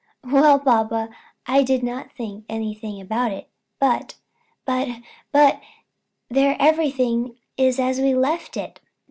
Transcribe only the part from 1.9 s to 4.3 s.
think anything about it; but